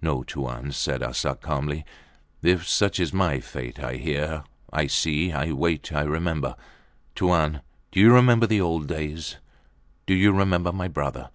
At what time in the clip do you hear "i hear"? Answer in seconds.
3.78-4.42